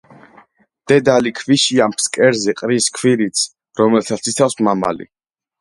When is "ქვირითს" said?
2.97-3.47